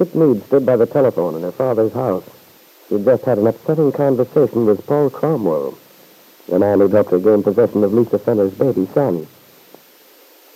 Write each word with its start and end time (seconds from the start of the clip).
Kit 0.00 0.14
Mead 0.14 0.42
stood 0.46 0.64
by 0.64 0.76
the 0.76 0.86
telephone 0.86 1.34
in 1.34 1.42
her 1.42 1.52
father's 1.52 1.92
house. 1.92 2.24
She'd 2.88 3.04
just 3.04 3.22
had 3.24 3.36
an 3.36 3.46
upsetting 3.46 3.92
conversation 3.92 4.64
with 4.64 4.86
Paul 4.86 5.10
Cromwell, 5.10 5.76
the 6.48 6.58
man 6.58 6.80
who'd 6.80 6.92
helped 6.92 7.10
her 7.10 7.18
gain 7.18 7.42
possession 7.42 7.84
of 7.84 7.92
Lisa 7.92 8.18
Fenner's 8.18 8.54
baby 8.54 8.88
son. 8.94 9.26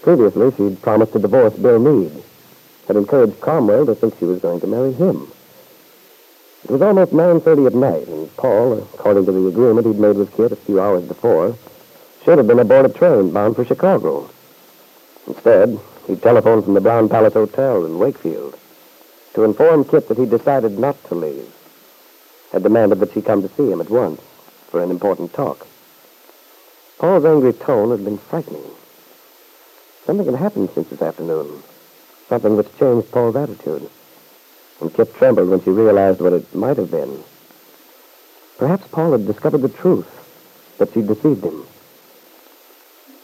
Previously, 0.00 0.50
she'd 0.56 0.80
promised 0.80 1.12
to 1.12 1.18
divorce 1.18 1.52
Bill 1.58 1.78
Mead, 1.78 2.24
had 2.88 2.96
encouraged 2.96 3.38
Cromwell 3.42 3.84
to 3.84 3.94
think 3.94 4.18
she 4.18 4.24
was 4.24 4.40
going 4.40 4.60
to 4.60 4.66
marry 4.66 4.94
him. 4.94 5.30
It 6.64 6.70
was 6.70 6.80
almost 6.80 7.12
9.30 7.12 7.66
at 7.66 7.74
night, 7.74 8.08
and 8.08 8.34
Paul, 8.38 8.78
according 8.78 9.26
to 9.26 9.32
the 9.32 9.46
agreement 9.46 9.86
he'd 9.86 9.98
made 9.98 10.16
with 10.16 10.34
Kit 10.34 10.52
a 10.52 10.56
few 10.56 10.80
hours 10.80 11.04
before, 11.04 11.54
should 12.24 12.38
have 12.38 12.46
been 12.46 12.60
aboard 12.60 12.86
a 12.86 12.88
train 12.88 13.30
bound 13.30 13.56
for 13.56 13.64
Chicago. 13.66 14.30
Instead, 15.26 15.78
he 16.06 16.16
telephoned 16.16 16.64
from 16.64 16.72
the 16.72 16.80
Brown 16.80 17.10
Palace 17.10 17.34
Hotel 17.34 17.84
in 17.84 17.98
Wakefield 17.98 18.58
to 19.34 19.44
inform 19.44 19.84
Kit 19.84 20.08
that 20.08 20.18
he 20.18 20.26
decided 20.26 20.78
not 20.78 21.02
to 21.04 21.14
leave, 21.14 21.52
had 22.52 22.62
demanded 22.62 23.00
that 23.00 23.12
she 23.12 23.20
come 23.20 23.42
to 23.42 23.48
see 23.54 23.70
him 23.70 23.80
at 23.80 23.90
once 23.90 24.20
for 24.70 24.82
an 24.82 24.90
important 24.90 25.32
talk. 25.32 25.66
Paul's 26.98 27.24
angry 27.24 27.52
tone 27.52 27.90
had 27.90 28.04
been 28.04 28.18
frightening. 28.18 28.64
Something 30.06 30.26
had 30.26 30.36
happened 30.36 30.70
since 30.74 30.88
this 30.88 31.02
afternoon, 31.02 31.62
something 32.28 32.56
which 32.56 32.78
changed 32.78 33.10
Paul's 33.10 33.36
attitude, 33.36 33.90
and 34.80 34.94
Kit 34.94 35.14
trembled 35.14 35.48
when 35.48 35.62
she 35.62 35.70
realized 35.70 36.20
what 36.20 36.32
it 36.32 36.54
might 36.54 36.76
have 36.76 36.90
been. 36.90 37.22
Perhaps 38.58 38.86
Paul 38.88 39.12
had 39.12 39.26
discovered 39.26 39.62
the 39.62 39.68
truth, 39.68 40.08
that 40.78 40.92
she'd 40.92 41.06
deceived 41.06 41.44
him. 41.44 41.66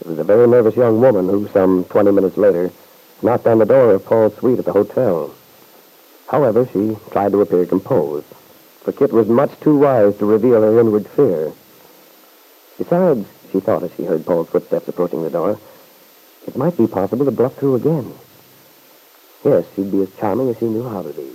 It 0.01 0.07
was 0.07 0.19
a 0.19 0.25
very 0.25 0.47
nervous 0.47 0.77
young 0.77 1.01
woman 1.01 1.29
who, 1.29 1.49
some 1.49 1.85
20 1.85 2.11
minutes 2.11 2.37
later, 2.37 2.71
knocked 3.23 3.47
on 3.47 3.59
the 3.59 3.67
door 3.67 3.93
of 3.93 4.05
Paul's 4.07 4.37
suite 4.37 4.59
at 4.59 4.65
the 4.65 4.73
hotel. 4.73 5.35
However, 6.31 6.65
she 6.73 6.97
tried 7.11 7.33
to 7.33 7.41
appear 7.41 7.67
composed, 7.67 8.27
for 8.85 8.93
Kit 8.93 9.13
was 9.13 9.27
much 9.27 9.51
too 9.59 9.77
wise 9.77 10.17
to 10.19 10.27
reveal 10.27 10.63
her 10.63 10.79
inward 10.79 11.09
fear. 11.09 11.53
Besides, 12.79 13.27
she 13.51 13.59
thought 13.59 13.83
as 13.83 13.91
she 13.97 14.05
heard 14.05 14.25
Paul's 14.25 14.49
footsteps 14.49 14.87
approaching 14.87 15.25
the 15.25 15.31
door, 15.31 15.59
it 16.47 16.57
might 16.57 16.77
be 16.77 16.87
possible 16.87 17.25
to 17.25 17.33
bluff 17.33 17.57
through 17.57 17.75
again. 17.75 18.15
Yes, 19.45 19.65
she'd 19.75 19.91
be 19.91 20.03
as 20.03 20.09
charming 20.21 20.51
as 20.51 20.59
she 20.59 20.67
knew 20.67 20.89
how 20.89 21.03
to 21.03 21.13
be. 21.13 21.29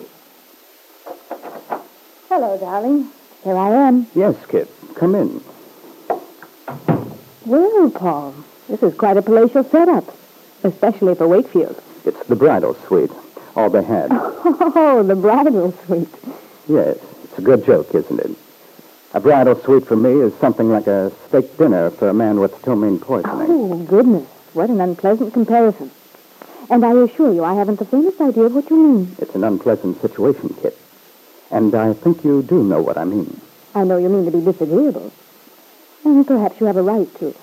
Hello, 2.29 2.57
darling. 2.57 3.09
Here 3.44 3.57
I 3.57 3.88
am. 3.88 4.07
Yes, 4.16 4.35
Kit. 4.47 4.69
Come 4.95 5.16
in. 5.16 5.44
Well, 7.45 7.89
Paul, 7.91 8.34
this 8.69 8.81
is 8.81 8.95
quite 8.95 9.17
a 9.17 9.22
palatial 9.22 9.66
setup, 9.66 10.05
especially 10.63 11.16
for 11.16 11.28
Wakefield. 11.28 11.81
It's 12.05 12.25
the 12.28 12.35
bridal 12.38 12.75
suite. 12.88 13.11
All 13.55 13.69
they 13.69 13.83
had. 13.83 14.09
Oh, 14.11 15.03
the 15.05 15.16
bridal 15.16 15.71
suite. 15.85 16.09
Yes, 16.67 16.97
it's 17.23 17.38
a 17.38 17.41
good 17.41 17.66
joke, 17.66 17.93
isn't 17.95 18.19
it? 18.19 18.31
A 19.13 19.19
bridal 19.19 19.55
suite 19.55 19.88
for 19.88 19.95
me 19.95 20.11
is 20.11 20.33
something 20.35 20.69
like 20.69 20.88
a 20.88 21.11
steak 21.27 21.57
dinner 21.57 21.89
for 21.89 22.09
a 22.09 22.13
man 22.13 22.39
with 22.39 22.51
ptomaine 22.61 22.99
poisoning. 22.99 23.47
Oh, 23.49 23.77
goodness. 23.83 24.27
What 24.53 24.69
an 24.69 24.81
unpleasant 24.81 25.33
comparison. 25.33 25.89
And 26.69 26.83
I 26.85 26.91
assure 26.91 27.31
you, 27.31 27.43
I 27.43 27.53
haven't 27.53 27.79
the 27.79 27.85
faintest 27.85 28.19
idea 28.19 28.43
of 28.43 28.55
what 28.55 28.69
you 28.69 28.77
mean. 28.77 29.16
It's 29.19 29.35
an 29.35 29.43
unpleasant 29.43 30.01
situation, 30.01 30.53
Kit. 30.61 30.77
And 31.51 31.73
I 31.75 31.93
think 31.93 32.25
you 32.25 32.41
do 32.43 32.63
know 32.63 32.81
what 32.81 32.97
I 32.97 33.05
mean. 33.05 33.39
I 33.73 33.83
know 33.83 33.97
you 33.97 34.09
mean 34.09 34.25
to 34.25 34.31
be 34.31 34.43
disagreeable. 34.43 35.13
And 36.03 36.25
perhaps 36.27 36.59
you 36.59 36.66
have 36.66 36.77
a 36.77 36.81
right 36.81 37.13
to. 37.19 37.33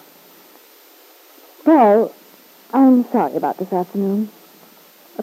Well, 1.64 2.12
I'm 2.74 3.04
sorry 3.10 3.34
about 3.36 3.58
this 3.58 3.72
afternoon. 3.72 4.28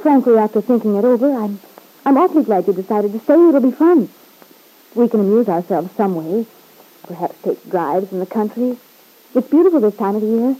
Frankly, 0.02 0.38
after 0.38 0.62
thinking 0.62 0.96
it 0.96 1.04
over, 1.04 1.34
I'm, 1.34 1.60
I'm 2.06 2.18
awfully 2.18 2.44
glad 2.44 2.68
you 2.68 2.74
decided 2.74 3.12
to 3.14 3.20
stay. 3.20 3.34
It'll 3.34 3.60
be 3.60 3.72
fun. 3.72 4.10
We 4.96 5.10
can 5.10 5.20
amuse 5.20 5.50
ourselves 5.50 5.92
some 5.96 6.16
way. 6.16 6.46
Perhaps 7.04 7.42
take 7.42 7.70
drives 7.70 8.12
in 8.12 8.20
the 8.20 8.26
country. 8.26 8.78
It's 9.36 9.50
beautiful 9.50 9.80
this 9.80 9.96
time 9.96 10.16
of 10.16 10.22
the 10.22 10.28
year. 10.28 10.56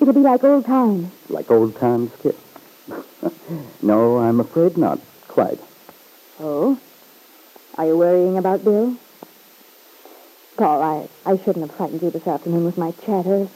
It'll 0.00 0.12
be 0.14 0.20
like 0.20 0.42
old 0.44 0.66
times. 0.66 1.12
Like 1.28 1.50
old 1.50 1.76
times, 1.78 2.10
Kit? 2.22 2.38
no, 3.82 4.18
I'm 4.18 4.40
afraid 4.40 4.76
not 4.76 4.98
quite. 5.28 5.60
Oh? 6.40 6.78
Are 7.76 7.86
you 7.86 7.96
worrying 7.96 8.38
about 8.38 8.64
Bill? 8.64 8.96
Paul, 10.56 10.82
I, 10.82 11.08
I 11.26 11.36
shouldn't 11.38 11.66
have 11.66 11.76
frightened 11.76 12.02
you 12.02 12.10
this 12.10 12.26
afternoon 12.26 12.64
with 12.64 12.78
my 12.78 12.92
chatter. 13.04 13.48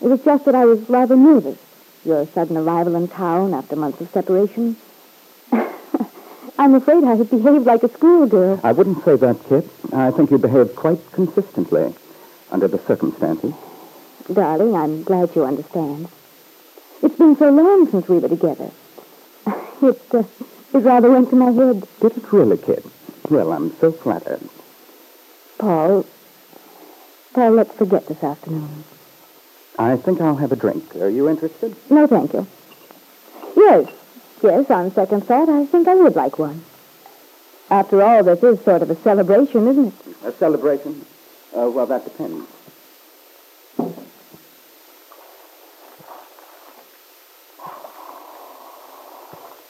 It 0.00 0.06
was 0.06 0.22
just 0.22 0.44
that 0.44 0.54
I 0.54 0.64
was 0.64 0.88
rather 0.88 1.16
nervous. 1.16 1.58
Your 2.04 2.26
sudden 2.34 2.56
arrival 2.56 2.96
in 2.96 3.08
town 3.08 3.54
after 3.54 3.76
months 3.76 4.00
of 4.00 4.10
separation. 4.10 4.76
I'm 6.58 6.74
afraid 6.74 7.02
I 7.04 7.14
have 7.16 7.30
behaved 7.30 7.64
like 7.64 7.82
a 7.82 7.88
schoolgirl. 7.88 8.60
I 8.62 8.72
wouldn't 8.72 9.02
say 9.04 9.16
that, 9.16 9.36
Kit. 9.48 9.64
I 9.92 10.10
think 10.10 10.30
you 10.30 10.38
behaved 10.38 10.76
quite 10.76 11.00
consistently 11.12 11.94
under 12.50 12.68
the 12.68 12.78
circumstances. 12.78 13.54
Darling, 14.32 14.74
I'm 14.74 15.02
glad 15.02 15.34
you 15.34 15.44
understand. 15.44 16.08
It's 17.02 17.16
been 17.16 17.36
so 17.36 17.50
long 17.50 17.90
since 17.90 18.06
we 18.08 18.18
were 18.18 18.28
together. 18.28 18.70
It, 19.82 20.00
uh, 20.14 20.22
it 20.72 20.78
rather 20.78 21.10
went 21.10 21.28
to 21.28 21.36
my 21.36 21.50
head. 21.50 21.86
Did 22.00 22.16
it 22.16 22.32
really, 22.32 22.56
Kit? 22.56 22.86
Well, 23.28 23.52
I'm 23.52 23.76
so 23.80 23.92
flattered. 23.92 24.40
Paul, 25.58 26.06
Paul, 27.34 27.50
let's 27.50 27.74
forget 27.74 28.06
this 28.06 28.22
afternoon. 28.24 28.84
I 29.78 29.96
think 29.96 30.20
I'll 30.20 30.36
have 30.36 30.52
a 30.52 30.56
drink. 30.56 30.94
Are 30.96 31.08
you 31.08 31.28
interested? 31.28 31.74
No, 31.90 32.06
thank 32.06 32.32
you. 32.32 32.46
Yes, 33.56 33.90
yes, 34.42 34.70
on 34.70 34.92
second 34.92 35.26
thought, 35.26 35.48
I 35.48 35.66
think 35.66 35.88
I 35.88 35.94
would 35.94 36.14
like 36.14 36.38
one. 36.38 36.64
After 37.70 38.02
all, 38.02 38.22
this 38.22 38.42
is 38.42 38.62
sort 38.64 38.82
of 38.82 38.90
a 38.90 38.96
celebration, 38.96 39.66
isn't 39.66 39.86
it? 39.88 40.16
A 40.24 40.32
celebration? 40.32 41.04
Uh, 41.56 41.70
well, 41.70 41.86
that 41.86 42.04
depends. 42.04 42.46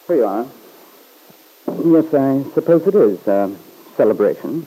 Here 0.06 0.16
you 0.16 0.24
are. 0.26 0.46
Yes, 1.66 2.12
I 2.12 2.44
suppose 2.52 2.86
it 2.86 2.94
is 2.94 3.26
a 3.26 3.54
celebration. 3.96 4.66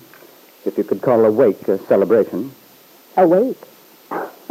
If 0.65 0.77
you 0.77 0.83
could 0.83 1.01
call 1.01 1.23
a 1.25 1.31
wake 1.31 1.67
a 1.67 1.77
celebration. 1.85 2.51
A 3.15 3.27
wake. 3.27 3.61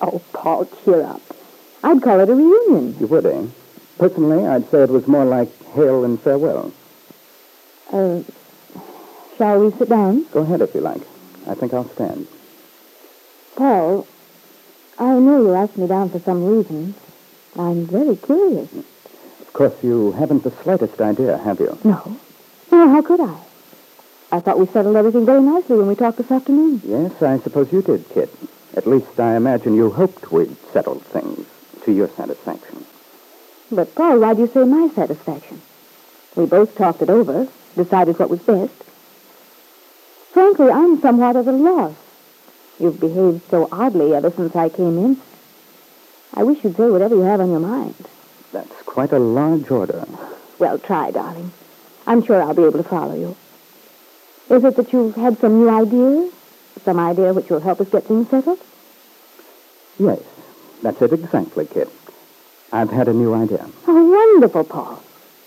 Oh, 0.00 0.20
Paul, 0.32 0.68
cheer 0.84 1.02
up. 1.02 1.20
I'd 1.82 2.02
call 2.02 2.20
it 2.20 2.28
a 2.28 2.34
reunion. 2.34 2.96
You 2.98 3.06
would, 3.06 3.26
eh? 3.26 3.46
Personally, 3.98 4.46
I'd 4.46 4.68
say 4.70 4.82
it 4.82 4.90
was 4.90 5.06
more 5.06 5.24
like 5.24 5.48
hail 5.72 6.04
and 6.04 6.20
farewell. 6.20 6.72
Uh, 7.92 8.20
shall 9.38 9.60
we 9.64 9.70
sit 9.78 9.88
down? 9.88 10.24
Go 10.32 10.40
ahead 10.40 10.60
if 10.60 10.74
you 10.74 10.80
like. 10.80 11.00
I 11.46 11.54
think 11.54 11.72
I'll 11.72 11.88
stand. 11.90 12.26
Paul, 13.54 14.06
I 14.98 15.14
know 15.18 15.42
you 15.42 15.54
asked 15.54 15.78
me 15.78 15.86
down 15.86 16.10
for 16.10 16.18
some 16.20 16.44
reason. 16.44 16.94
I'm 17.58 17.86
very 17.86 18.16
curious. 18.16 18.70
Of 18.74 19.52
course, 19.54 19.74
you 19.82 20.12
haven't 20.12 20.42
the 20.44 20.50
slightest 20.62 21.00
idea, 21.00 21.38
have 21.38 21.60
you? 21.60 21.78
No. 21.84 22.16
No, 22.70 22.88
how 22.90 23.00
could 23.00 23.20
I? 23.20 23.38
I 24.32 24.40
thought 24.40 24.58
we 24.58 24.66
settled 24.66 24.96
everything 24.96 25.24
very 25.24 25.40
nicely 25.40 25.76
when 25.76 25.86
we 25.86 25.94
talked 25.94 26.18
this 26.18 26.30
afternoon. 26.30 26.82
Yes, 26.84 27.22
I 27.22 27.38
suppose 27.38 27.72
you 27.72 27.80
did, 27.80 28.06
Kit. 28.10 28.28
At 28.76 28.86
least 28.86 29.18
I 29.18 29.36
imagine 29.36 29.74
you 29.74 29.90
hoped 29.90 30.30
we'd 30.30 30.54
settled 30.72 31.02
things 31.02 31.46
to 31.84 31.92
your 31.92 32.08
satisfaction. 32.08 32.84
But, 33.72 33.94
Paul, 33.94 34.20
why'd 34.20 34.38
you 34.38 34.46
say 34.48 34.64
my 34.64 34.88
satisfaction? 34.94 35.62
We 36.36 36.44
both 36.44 36.76
talked 36.76 37.00
it 37.00 37.08
over, 37.08 37.48
decided 37.74 38.18
what 38.18 38.28
was 38.28 38.40
best. 38.40 38.74
Frankly, 40.32 40.70
I'm 40.70 41.00
somewhat 41.00 41.36
at 41.36 41.46
a 41.46 41.52
loss. 41.52 41.94
You've 42.78 43.00
behaved 43.00 43.48
so 43.50 43.66
oddly 43.72 44.14
ever 44.14 44.30
since 44.30 44.54
I 44.54 44.68
came 44.68 44.98
in. 44.98 45.20
I 46.34 46.42
wish 46.42 46.62
you'd 46.62 46.76
say 46.76 46.90
whatever 46.90 47.14
you 47.14 47.22
have 47.22 47.40
on 47.40 47.50
your 47.50 47.60
mind. 47.60 47.94
That's 48.52 48.82
quite 48.82 49.12
a 49.12 49.18
large 49.18 49.70
order. 49.70 50.04
Well, 50.58 50.78
try, 50.78 51.10
darling. 51.10 51.52
I'm 52.06 52.22
sure 52.22 52.42
I'll 52.42 52.54
be 52.54 52.64
able 52.64 52.82
to 52.82 52.88
follow 52.88 53.14
you. 53.14 53.36
Is 54.54 54.62
it 54.62 54.76
that 54.76 54.92
you've 54.92 55.14
had 55.14 55.38
some 55.38 55.60
new 55.60 55.70
ideas? 55.70 56.32
Some 56.84 56.98
idea 57.00 57.32
which 57.32 57.48
will 57.50 57.60
help 57.60 57.80
us 57.80 57.88
get 57.88 58.04
things 58.04 58.28
settled? 58.30 58.58
Yes, 59.98 60.20
that's 60.82 61.00
it 61.02 61.12
exactly, 61.12 61.66
Kit. 61.66 61.88
I've 62.72 62.90
had 62.90 63.08
a 63.08 63.12
new 63.12 63.34
idea. 63.34 63.66
Oh, 63.86 64.04
wonderful, 64.10 64.64
Paul. 64.64 65.02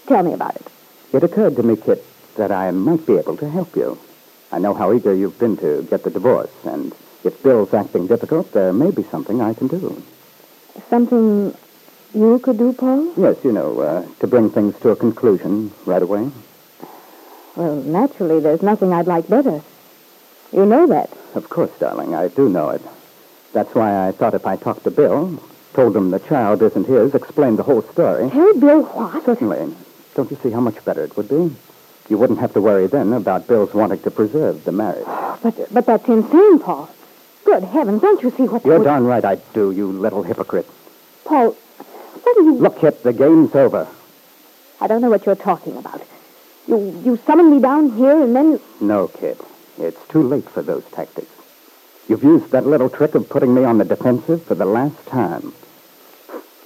Tell 0.07 0.23
me 0.23 0.33
about 0.33 0.55
it. 0.55 0.67
It 1.13 1.23
occurred 1.23 1.55
to 1.57 1.63
me, 1.63 1.75
Kit, 1.75 2.03
that 2.35 2.51
I 2.51 2.71
might 2.71 3.05
be 3.05 3.17
able 3.17 3.37
to 3.37 3.49
help 3.49 3.75
you. 3.75 3.97
I 4.51 4.59
know 4.59 4.73
how 4.73 4.91
eager 4.93 5.13
you've 5.13 5.37
been 5.37 5.57
to 5.57 5.83
get 5.89 6.03
the 6.03 6.09
divorce, 6.09 6.49
and 6.65 6.93
if 7.23 7.41
Bill's 7.43 7.73
acting 7.73 8.07
difficult, 8.07 8.51
there 8.53 8.73
may 8.73 8.91
be 8.91 9.03
something 9.03 9.41
I 9.41 9.53
can 9.53 9.67
do. 9.67 10.01
Something 10.89 11.55
you 12.13 12.39
could 12.39 12.57
do, 12.57 12.73
Paul? 12.73 13.13
Yes, 13.15 13.37
you 13.43 13.51
know, 13.51 13.79
uh, 13.79 14.05
to 14.19 14.27
bring 14.27 14.49
things 14.49 14.79
to 14.79 14.89
a 14.89 14.95
conclusion 14.95 15.71
right 15.85 16.01
away. 16.01 16.31
Well, 17.55 17.75
naturally, 17.75 18.39
there's 18.39 18.63
nothing 18.63 18.93
I'd 18.93 19.05
like 19.07 19.27
better. 19.27 19.61
You 20.51 20.65
know 20.65 20.87
that. 20.87 21.09
Of 21.35 21.49
course, 21.49 21.71
darling, 21.79 22.15
I 22.15 22.27
do 22.27 22.49
know 22.49 22.69
it. 22.69 22.81
That's 23.53 23.73
why 23.75 24.07
I 24.07 24.11
thought 24.11 24.33
if 24.33 24.45
I 24.45 24.55
talked 24.55 24.83
to 24.83 24.91
Bill, 24.91 25.41
told 25.73 25.95
him 25.95 26.11
the 26.11 26.19
child 26.19 26.61
isn't 26.61 26.87
his, 26.87 27.13
explained 27.15 27.57
the 27.59 27.63
whole 27.63 27.81
story. 27.81 28.29
Tell 28.29 28.53
Bill 28.59 28.83
what? 28.83 29.23
Certainly. 29.25 29.73
Don't 30.15 30.31
you 30.31 30.37
see 30.41 30.51
how 30.51 30.59
much 30.59 30.83
better 30.85 31.03
it 31.03 31.15
would 31.17 31.29
be? 31.29 31.55
You 32.09 32.17
wouldn't 32.17 32.39
have 32.39 32.53
to 32.53 32.61
worry 32.61 32.87
then 32.87 33.13
about 33.13 33.47
Bill's 33.47 33.73
wanting 33.73 33.99
to 33.99 34.11
preserve 34.11 34.63
the 34.65 34.71
marriage. 34.71 35.05
But, 35.41 35.73
but 35.73 35.85
that's 35.85 36.05
insane, 36.09 36.59
Paul. 36.59 36.89
Good 37.45 37.63
heavens, 37.63 38.01
don't 38.01 38.21
you 38.21 38.29
see 38.31 38.43
what... 38.43 38.65
You're 38.65 38.79
what- 38.79 38.83
darn 38.83 39.05
right 39.05 39.23
I 39.23 39.35
do, 39.53 39.71
you 39.71 39.87
little 39.89 40.21
hypocrite. 40.21 40.67
Paul, 41.23 41.51
what 41.51 42.37
are 42.37 42.41
you... 42.41 42.55
Look, 42.55 42.79
Kit, 42.79 43.03
the 43.03 43.13
game's 43.13 43.55
over. 43.55 43.87
I 44.81 44.87
don't 44.87 44.99
know 45.01 45.09
what 45.09 45.25
you're 45.25 45.35
talking 45.35 45.77
about. 45.77 46.01
You, 46.67 47.01
you 47.05 47.17
summoned 47.25 47.51
me 47.51 47.61
down 47.61 47.91
here 47.93 48.21
and 48.21 48.35
then... 48.35 48.59
No, 48.81 49.07
Kid. 49.07 49.37
It's 49.79 50.07
too 50.07 50.23
late 50.23 50.49
for 50.49 50.61
those 50.61 50.83
tactics. 50.91 51.31
You've 52.07 52.23
used 52.23 52.51
that 52.51 52.65
little 52.65 52.89
trick 52.89 53.15
of 53.15 53.29
putting 53.29 53.53
me 53.53 53.63
on 53.63 53.77
the 53.77 53.85
defensive 53.85 54.43
for 54.43 54.55
the 54.55 54.65
last 54.65 55.05
time. 55.05 55.53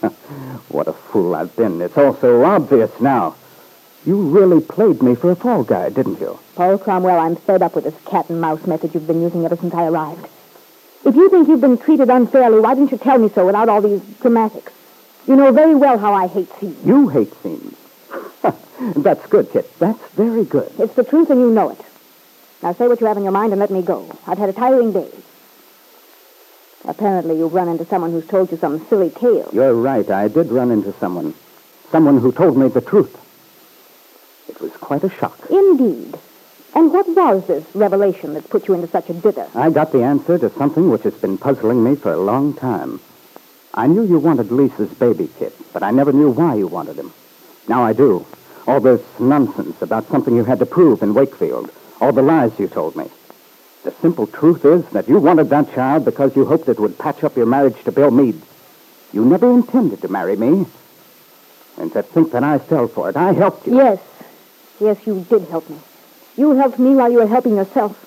what 0.69 0.87
a 0.87 0.93
fool 0.93 1.35
I've 1.35 1.55
been. 1.55 1.81
It's 1.81 1.97
all 1.97 2.15
so 2.15 2.43
obvious 2.43 2.91
now. 2.99 3.35
You 4.05 4.21
really 4.21 4.61
played 4.61 5.01
me 5.01 5.15
for 5.15 5.31
a 5.31 5.35
fall 5.35 5.63
guy, 5.63 5.89
didn't 5.89 6.19
you? 6.19 6.39
Paul 6.55 6.77
Cromwell, 6.77 7.19
I'm 7.19 7.35
fed 7.35 7.61
up 7.61 7.75
with 7.75 7.85
this 7.85 7.95
cat 8.05 8.29
and 8.29 8.41
mouse 8.41 8.65
method 8.67 8.93
you've 8.93 9.07
been 9.07 9.21
using 9.21 9.45
ever 9.45 9.55
since 9.55 9.73
I 9.73 9.85
arrived. 9.85 10.27
If 11.05 11.15
you 11.15 11.29
think 11.29 11.47
you've 11.47 11.61
been 11.61 11.77
treated 11.77 12.09
unfairly, 12.09 12.59
why 12.59 12.75
didn't 12.75 12.91
you 12.91 12.97
tell 12.97 13.17
me 13.17 13.29
so 13.29 13.45
without 13.45 13.69
all 13.69 13.81
these 13.81 14.01
dramatics? 14.21 14.71
You 15.27 15.35
know 15.35 15.51
very 15.51 15.75
well 15.75 15.97
how 15.97 16.13
I 16.13 16.27
hate 16.27 16.49
scenes. 16.59 16.85
You 16.85 17.09
hate 17.09 17.33
scenes. 17.41 17.77
That's 18.95 19.25
good, 19.27 19.51
Kit. 19.51 19.69
That's 19.79 20.01
very 20.11 20.43
good. 20.43 20.71
It's 20.79 20.95
the 20.95 21.03
truth 21.03 21.29
and 21.29 21.39
you 21.39 21.51
know 21.51 21.69
it. 21.69 21.79
Now 22.63 22.71
say 22.71 22.87
what 22.87 23.01
you 23.01 23.07
have 23.07 23.17
in 23.17 23.23
your 23.23 23.33
mind 23.33 23.51
and 23.51 23.59
let 23.59 23.71
me 23.71 23.81
go. 23.81 24.09
I've 24.25 24.37
had 24.37 24.47
a 24.47 24.53
tiring 24.53 24.93
day. 24.93 25.09
Apparently 26.85 27.37
you've 27.37 27.53
run 27.53 27.67
into 27.67 27.85
someone 27.85 28.11
who's 28.11 28.25
told 28.25 28.51
you 28.51 28.57
some 28.57 28.85
silly 28.87 29.09
tale. 29.09 29.49
You're 29.51 29.73
right. 29.73 30.09
I 30.09 30.29
did 30.29 30.49
run 30.49 30.71
into 30.71 30.93
someone. 30.93 31.33
Someone 31.91 32.19
who 32.19 32.31
told 32.31 32.57
me 32.57 32.69
the 32.69 32.79
truth. 32.79 33.19
It 34.47 34.61
was 34.61 34.71
quite 34.77 35.03
a 35.03 35.09
shock. 35.09 35.37
Indeed. 35.49 36.17
And 36.73 36.93
what 36.93 37.05
was 37.09 37.45
this 37.47 37.65
revelation 37.75 38.33
that 38.33 38.49
put 38.49 38.69
you 38.69 38.75
into 38.75 38.87
such 38.87 39.09
a 39.09 39.13
dither? 39.13 39.49
I 39.53 39.69
got 39.69 39.91
the 39.91 40.03
answer 40.03 40.37
to 40.37 40.49
something 40.51 40.89
which 40.89 41.03
has 41.03 41.15
been 41.15 41.37
puzzling 41.37 41.83
me 41.83 41.97
for 41.97 42.13
a 42.13 42.17
long 42.17 42.53
time. 42.53 43.01
I 43.73 43.87
knew 43.87 44.03
you 44.03 44.19
wanted 44.19 44.53
Lisa's 44.53 44.93
baby, 44.93 45.29
Kit, 45.37 45.53
but 45.73 45.83
I 45.83 45.91
never 45.91 46.13
knew 46.13 46.29
why 46.29 46.55
you 46.55 46.67
wanted 46.67 46.95
him. 46.95 47.11
Now 47.67 47.83
I 47.83 47.91
do. 47.91 48.25
All 48.67 48.79
this 48.79 49.01
nonsense 49.19 49.81
about 49.81 50.07
something 50.07 50.33
you 50.33 50.45
had 50.45 50.59
to 50.59 50.65
prove 50.65 51.03
in 51.03 51.13
Wakefield. 51.13 51.69
All 52.03 52.11
the 52.11 52.21
lies 52.21 52.51
you 52.59 52.67
told 52.67 52.97
me. 52.97 53.09
The 53.85 53.93
simple 54.01 54.27
truth 54.27 54.65
is 54.65 54.83
that 54.89 55.07
you 55.07 55.19
wanted 55.19 55.49
that 55.51 55.73
child 55.73 56.03
because 56.03 56.35
you 56.35 56.43
hoped 56.43 56.67
it 56.67 56.77
would 56.77 56.97
patch 56.97 57.23
up 57.23 57.37
your 57.37 57.45
marriage 57.45 57.81
to 57.85 57.93
Bill 57.93 58.11
Meade. 58.11 58.41
You 59.13 59.23
never 59.23 59.49
intended 59.49 60.01
to 60.01 60.09
marry 60.09 60.35
me. 60.35 60.65
And 61.77 61.93
to 61.93 62.03
think 62.03 62.33
that 62.33 62.43
I 62.43 62.59
fell 62.59 62.89
for 62.89 63.09
it, 63.09 63.15
I 63.15 63.31
helped 63.31 63.65
you. 63.65 63.77
Yes. 63.77 63.99
Yes, 64.81 64.97
you 65.07 65.25
did 65.29 65.43
help 65.43 65.69
me. 65.69 65.77
You 66.35 66.51
helped 66.55 66.77
me 66.77 66.93
while 66.93 67.09
you 67.09 67.19
were 67.19 67.27
helping 67.27 67.55
yourself. 67.55 67.97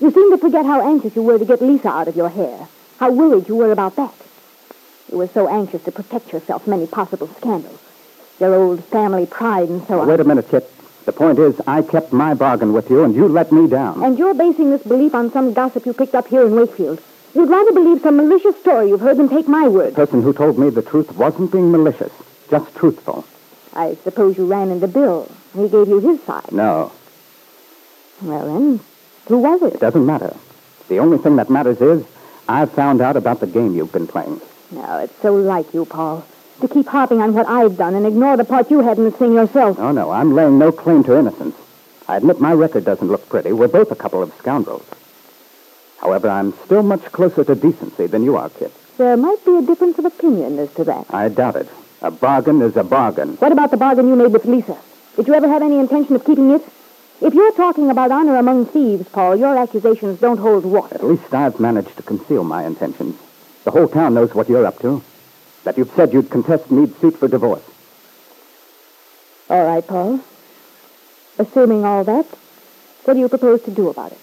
You 0.00 0.10
seem 0.10 0.30
to 0.30 0.38
forget 0.38 0.64
how 0.64 0.80
anxious 0.80 1.14
you 1.14 1.22
were 1.22 1.38
to 1.38 1.44
get 1.44 1.60
Lisa 1.60 1.88
out 1.88 2.08
of 2.08 2.16
your 2.16 2.30
hair. 2.30 2.66
How 2.98 3.12
worried 3.12 3.46
you 3.46 3.56
were 3.56 3.72
about 3.72 3.96
that. 3.96 4.14
You 5.12 5.18
were 5.18 5.28
so 5.28 5.48
anxious 5.48 5.84
to 5.84 5.92
protect 5.92 6.32
yourself 6.32 6.64
from 6.64 6.72
any 6.72 6.86
possible 6.86 7.28
scandals. 7.36 7.78
Your 8.40 8.54
old 8.54 8.82
family 8.86 9.26
pride 9.26 9.68
and 9.68 9.86
so 9.86 10.00
on. 10.00 10.08
Wait 10.08 10.20
a 10.20 10.24
minute, 10.24 10.48
Kit. 10.48 10.70
The 11.04 11.12
point 11.12 11.38
is, 11.38 11.60
I 11.66 11.82
kept 11.82 12.12
my 12.12 12.32
bargain 12.34 12.72
with 12.72 12.88
you, 12.90 13.04
and 13.04 13.14
you 13.14 13.28
let 13.28 13.52
me 13.52 13.66
down. 13.68 14.02
And 14.02 14.18
you're 14.18 14.34
basing 14.34 14.70
this 14.70 14.82
belief 14.82 15.14
on 15.14 15.30
some 15.32 15.52
gossip 15.52 15.84
you 15.86 15.92
picked 15.92 16.14
up 16.14 16.26
here 16.28 16.46
in 16.46 16.54
Wakefield. 16.56 17.00
You'd 17.34 17.50
rather 17.50 17.72
believe 17.72 18.00
some 18.00 18.16
malicious 18.16 18.56
story 18.60 18.88
you've 18.88 19.00
heard 19.00 19.16
than 19.18 19.28
take 19.28 19.46
my 19.48 19.68
word. 19.68 19.90
The 19.92 20.06
person 20.06 20.22
who 20.22 20.32
told 20.32 20.58
me 20.58 20.70
the 20.70 20.82
truth 20.82 21.14
wasn't 21.16 21.52
being 21.52 21.70
malicious, 21.70 22.12
just 22.48 22.74
truthful. 22.76 23.24
I 23.74 23.96
suppose 24.04 24.38
you 24.38 24.46
ran 24.46 24.70
into 24.70 24.86
Bill. 24.88 25.30
He 25.54 25.68
gave 25.68 25.88
you 25.88 25.98
his 25.98 26.22
side. 26.22 26.50
No, 26.52 26.92
Well, 28.22 28.46
then, 28.46 28.80
who 29.26 29.38
was 29.38 29.62
it 29.62 29.74
it? 29.74 29.80
doesn't 29.80 30.06
matter. 30.06 30.34
The 30.88 31.00
only 31.00 31.18
thing 31.18 31.36
that 31.36 31.50
matters 31.50 31.80
is 31.80 32.04
I've 32.48 32.70
found 32.72 33.00
out 33.00 33.16
about 33.16 33.40
the 33.40 33.46
game 33.46 33.74
you've 33.74 33.92
been 33.92 34.06
playing. 34.06 34.40
No, 34.70 34.98
it's 34.98 35.14
so 35.20 35.34
like 35.34 35.74
you, 35.74 35.84
Paul. 35.84 36.24
To 36.60 36.68
keep 36.68 36.86
harping 36.86 37.20
on 37.20 37.34
what 37.34 37.48
I've 37.48 37.76
done 37.76 37.94
and 37.94 38.06
ignore 38.06 38.36
the 38.36 38.44
part 38.44 38.70
you 38.70 38.80
had 38.80 38.98
in 38.98 39.04
the 39.04 39.10
thing 39.10 39.34
yourself. 39.34 39.78
Oh, 39.78 39.92
no, 39.92 40.10
I'm 40.10 40.34
laying 40.34 40.58
no 40.58 40.70
claim 40.72 41.02
to 41.04 41.18
innocence. 41.18 41.56
I 42.08 42.16
admit 42.16 42.40
my 42.40 42.52
record 42.52 42.84
doesn't 42.84 43.08
look 43.08 43.28
pretty. 43.28 43.52
We're 43.52 43.68
both 43.68 43.90
a 43.90 43.96
couple 43.96 44.22
of 44.22 44.32
scoundrels. 44.34 44.84
However, 46.00 46.28
I'm 46.28 46.52
still 46.64 46.82
much 46.82 47.02
closer 47.12 47.44
to 47.44 47.54
decency 47.54 48.06
than 48.06 48.22
you 48.22 48.36
are, 48.36 48.50
Kit. 48.50 48.72
There 48.98 49.16
might 49.16 49.44
be 49.44 49.56
a 49.56 49.62
difference 49.62 49.98
of 49.98 50.04
opinion 50.04 50.58
as 50.58 50.72
to 50.74 50.84
that. 50.84 51.06
I 51.10 51.28
doubt 51.28 51.56
it. 51.56 51.68
A 52.02 52.10
bargain 52.10 52.60
is 52.62 52.76
a 52.76 52.84
bargain. 52.84 53.36
What 53.36 53.52
about 53.52 53.70
the 53.70 53.76
bargain 53.76 54.08
you 54.08 54.14
made 54.14 54.32
with 54.32 54.44
Lisa? 54.44 54.76
Did 55.16 55.26
you 55.26 55.34
ever 55.34 55.48
have 55.48 55.62
any 55.62 55.78
intention 55.78 56.14
of 56.14 56.24
keeping 56.24 56.50
it? 56.50 56.62
If 57.20 57.32
you're 57.32 57.52
talking 57.52 57.90
about 57.90 58.10
honor 58.10 58.36
among 58.36 58.66
thieves, 58.66 59.08
Paul, 59.08 59.36
your 59.36 59.56
accusations 59.56 60.20
don't 60.20 60.38
hold 60.38 60.64
water. 60.64 60.96
At 60.96 61.04
least 61.04 61.32
I've 61.32 61.58
managed 61.58 61.96
to 61.96 62.02
conceal 62.02 62.44
my 62.44 62.66
intentions. 62.66 63.18
The 63.64 63.70
whole 63.70 63.88
town 63.88 64.14
knows 64.14 64.34
what 64.34 64.48
you're 64.48 64.66
up 64.66 64.78
to. 64.80 65.02
That 65.64 65.76
you've 65.78 65.92
said 65.94 66.12
you'd 66.12 66.30
contest 66.30 66.70
Meade's 66.70 66.96
suit 66.98 67.16
for 67.16 67.28
divorce. 67.28 67.62
All 69.50 69.64
right, 69.64 69.86
Paul. 69.86 70.20
Assuming 71.38 71.84
all 71.84 72.04
that, 72.04 72.26
what 73.04 73.14
do 73.14 73.20
you 73.20 73.28
propose 73.28 73.62
to 73.62 73.70
do 73.70 73.88
about 73.88 74.12
it? 74.12 74.18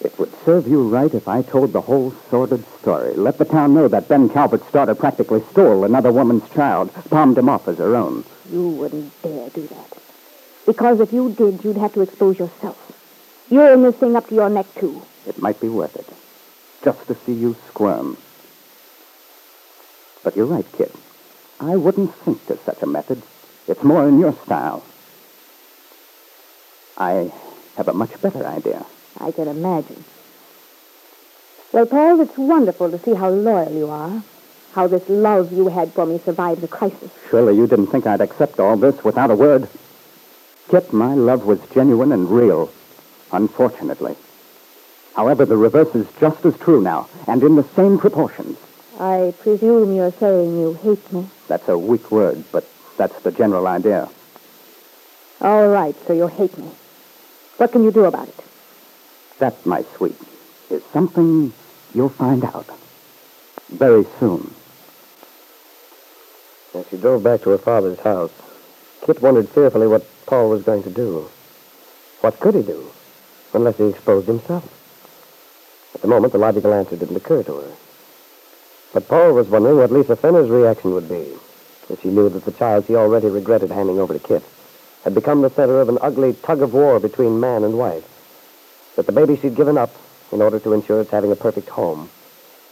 It 0.00 0.18
would 0.18 0.32
serve 0.44 0.68
you 0.68 0.88
right 0.88 1.12
if 1.12 1.26
I 1.28 1.42
told 1.42 1.72
the 1.72 1.80
whole 1.80 2.12
sordid 2.30 2.64
story. 2.78 3.14
Let 3.14 3.38
the 3.38 3.44
town 3.44 3.74
know 3.74 3.88
that 3.88 4.08
Ben 4.08 4.28
Calvert's 4.28 4.70
daughter 4.70 4.94
practically 4.94 5.42
stole 5.50 5.84
another 5.84 6.12
woman's 6.12 6.48
child, 6.50 6.92
palmed 7.10 7.38
him 7.38 7.48
off 7.48 7.66
as 7.66 7.78
her 7.78 7.96
own. 7.96 8.24
You 8.50 8.68
wouldn't 8.68 9.22
dare 9.22 9.48
do 9.50 9.66
that. 9.66 9.98
Because 10.66 11.00
if 11.00 11.12
you 11.12 11.32
did, 11.32 11.64
you'd 11.64 11.76
have 11.76 11.94
to 11.94 12.00
expose 12.02 12.38
yourself. 12.38 12.76
You're 13.50 13.72
in 13.72 13.82
this 13.82 13.96
thing 13.96 14.16
up 14.16 14.28
to 14.28 14.34
your 14.34 14.50
neck, 14.50 14.66
too. 14.74 15.02
It 15.26 15.40
might 15.40 15.60
be 15.60 15.68
worth 15.68 15.96
it. 15.96 16.06
Just 16.84 17.06
to 17.06 17.14
see 17.24 17.32
you 17.32 17.56
squirm. 17.68 18.16
But 20.26 20.34
you're 20.34 20.46
right, 20.46 20.66
kid. 20.72 20.90
I 21.60 21.76
wouldn't 21.76 22.12
think 22.12 22.44
to 22.48 22.58
such 22.58 22.82
a 22.82 22.86
method. 22.86 23.22
It's 23.68 23.84
more 23.84 24.08
in 24.08 24.18
your 24.18 24.32
style. 24.32 24.82
I 26.98 27.30
have 27.76 27.86
a 27.86 27.92
much 27.92 28.20
better 28.20 28.44
idea. 28.44 28.84
I 29.20 29.30
can 29.30 29.46
imagine. 29.46 30.04
Well, 31.70 31.86
Paul, 31.86 32.20
it's 32.22 32.36
wonderful 32.36 32.90
to 32.90 32.98
see 32.98 33.14
how 33.14 33.28
loyal 33.30 33.72
you 33.72 33.88
are. 33.88 34.24
how 34.72 34.88
this 34.88 35.08
love 35.08 35.52
you 35.52 35.68
had 35.68 35.92
for 35.92 36.04
me 36.04 36.18
survived 36.18 36.60
the 36.60 36.66
crisis. 36.66 37.12
Surely 37.30 37.56
you 37.56 37.68
didn't 37.68 37.86
think 37.86 38.04
I'd 38.04 38.20
accept 38.20 38.58
all 38.58 38.76
this 38.76 39.04
without 39.04 39.30
a 39.30 39.36
word. 39.36 39.68
Kit, 40.68 40.92
my 40.92 41.14
love 41.14 41.46
was 41.46 41.60
genuine 41.72 42.10
and 42.10 42.28
real, 42.28 42.72
unfortunately. 43.32 44.16
However, 45.14 45.46
the 45.46 45.56
reverse 45.56 45.94
is 45.94 46.08
just 46.18 46.44
as 46.44 46.58
true 46.58 46.80
now, 46.82 47.08
and 47.28 47.44
in 47.44 47.54
the 47.54 47.62
same 47.76 47.96
proportions. 47.96 48.58
I 48.98 49.34
presume 49.40 49.94
you're 49.94 50.12
saying 50.12 50.58
you 50.58 50.72
hate 50.82 51.12
me. 51.12 51.28
That's 51.48 51.68
a 51.68 51.76
weak 51.76 52.10
word, 52.10 52.44
but 52.50 52.66
that's 52.96 53.20
the 53.20 53.30
general 53.30 53.66
idea. 53.66 54.08
All 55.40 55.68
right, 55.68 55.94
so 56.06 56.14
you 56.14 56.28
hate 56.28 56.56
me. 56.56 56.70
What 57.58 57.72
can 57.72 57.84
you 57.84 57.90
do 57.90 58.06
about 58.06 58.28
it? 58.28 58.44
That, 59.38 59.66
my 59.66 59.84
sweet, 59.96 60.16
is 60.70 60.82
something 60.92 61.52
you'll 61.94 62.08
find 62.08 62.42
out 62.44 62.66
very 63.68 64.06
soon. 64.18 64.54
As 66.74 66.88
she 66.88 66.96
drove 66.96 67.22
back 67.22 67.42
to 67.42 67.50
her 67.50 67.58
father's 67.58 68.00
house, 68.00 68.32
Kit 69.02 69.20
wondered 69.20 69.48
fearfully 69.50 69.86
what 69.86 70.06
Paul 70.26 70.48
was 70.48 70.62
going 70.62 70.82
to 70.84 70.90
do. 70.90 71.28
What 72.22 72.40
could 72.40 72.54
he 72.54 72.62
do, 72.62 72.90
unless 73.52 73.76
he 73.76 73.84
exposed 73.84 74.26
himself? 74.26 74.64
At 75.94 76.00
the 76.00 76.08
moment, 76.08 76.32
the 76.32 76.38
logical 76.38 76.72
answer 76.72 76.96
didn't 76.96 77.16
occur 77.16 77.42
to 77.42 77.56
her. 77.56 77.72
But 78.96 79.08
Paul 79.08 79.34
was 79.34 79.48
wondering 79.48 79.76
what 79.76 79.92
Lisa 79.92 80.16
Fenner's 80.16 80.48
reaction 80.48 80.94
would 80.94 81.06
be 81.06 81.34
if 81.90 82.00
she 82.00 82.08
knew 82.08 82.30
that 82.30 82.46
the 82.46 82.50
child 82.50 82.86
she 82.86 82.96
already 82.96 83.28
regretted 83.28 83.70
handing 83.70 83.98
over 84.00 84.14
to 84.14 84.18
Kit 84.18 84.42
had 85.04 85.14
become 85.14 85.42
the 85.42 85.50
center 85.50 85.82
of 85.82 85.90
an 85.90 85.98
ugly 86.00 86.32
tug 86.32 86.62
of 86.62 86.72
war 86.72 86.98
between 86.98 87.38
man 87.38 87.62
and 87.62 87.76
wife. 87.76 88.08
That 88.96 89.04
the 89.04 89.12
baby 89.12 89.36
she'd 89.36 89.54
given 89.54 89.76
up 89.76 89.94
in 90.32 90.40
order 90.40 90.58
to 90.60 90.72
ensure 90.72 91.02
its 91.02 91.10
having 91.10 91.30
a 91.30 91.36
perfect 91.36 91.68
home 91.68 92.08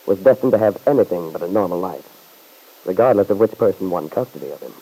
was 0.06 0.18
destined 0.18 0.52
to 0.52 0.58
have 0.58 0.80
anything 0.88 1.30
but 1.30 1.42
a 1.42 1.52
normal 1.52 1.78
life, 1.78 2.08
regardless 2.86 3.28
of 3.28 3.38
which 3.38 3.58
person 3.58 3.90
won 3.90 4.08
custody 4.08 4.48
of 4.48 4.60
him. 4.60 4.72